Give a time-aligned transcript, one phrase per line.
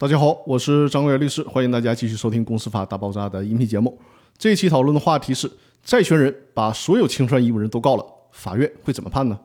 [0.00, 3.98] 大家好，我是张国元律师，欢迎大家继续收听《公司法大爆炸》的音频节目。
[4.38, 5.46] 这一期讨论的话题是：
[5.84, 9.38] 债权人把所有清算义务人都告了，法院会怎么判呢？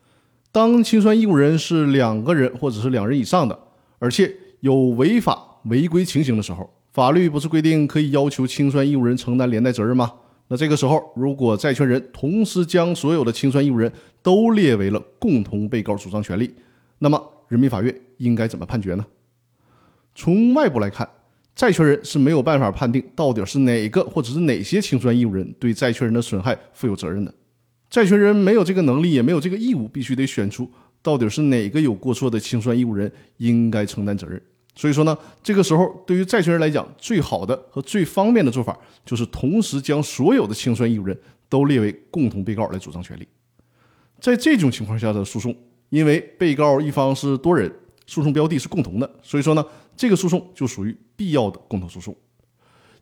[0.53, 3.59] 当清算义务人是两个人或者是两人以上的，
[3.99, 10.09] 而且有违法违规情形的时候，法律不是规定可以要求清算义务人承担连带责任吗？
[10.47, 13.91] 那这个时候，如果债权人同时将所有的清算义务人
[14.23, 16.55] 都列为了共同被告主张权利，
[16.99, 19.05] 那么人民法院应该怎么判决呢？
[20.15, 21.07] 从外部来看，
[21.53, 27.33] 债权人是没有办法判定到底是哪个或者是哪些清算义务人对债权人的损害负有责任的。
[27.89, 30.69] 债权人没有这个能力，也没有这个义务，必须得选出
[31.01, 34.41] 到底是哪个有过错的清算义务人应该承担责任。
[34.73, 43.27] 所以说呢，这个时候对于债权人来讲，最好的和最方便的做法就是同时将所有的清算义务人都列为共同被告来主张权利。
[44.19, 45.55] 在这种情况下的诉讼，
[45.89, 47.71] 因为被告一方是多人。
[48.07, 49.65] 诉讼标的是共同的，所以说呢，
[49.97, 52.15] 这个诉讼就属于必要的共同诉讼。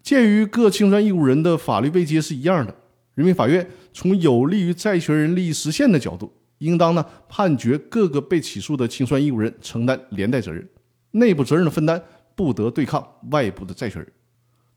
[0.02, 2.75] 鉴于各清算义务人的法律位阶是一样的，
[3.16, 10.67] 人民法院从有利于债权人利益实现的角度，应当呢判决各个被起诉的清算义务人承担连带责任，
[11.11, 12.02] 内部责任的分担
[12.36, 14.11] 不得对抗外部的债权人。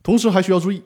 [0.03, 0.83] 同时还需要注意，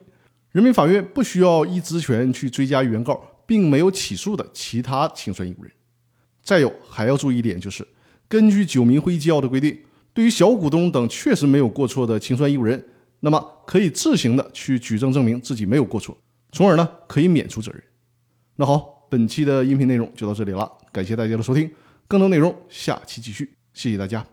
[0.51, 5.71] 人民法院不需要依职权去追加原告并没有起诉的其他清算义务人。
[6.43, 7.87] 再有还要注意一点就是。
[8.31, 9.77] 根据九民会议纪要的规定，
[10.13, 12.81] 对于小股东等确实没有过错的清算义务人，
[13.19, 16.17] 那么可以自行的去举证证明自己没有过错，
[16.53, 17.83] 从而呢可以免除责任。
[18.55, 21.69] 那好，本期的音频内容就到这里了，感谢大家的收听，
[22.07, 24.25] 更多内容下期继续，谢谢大家。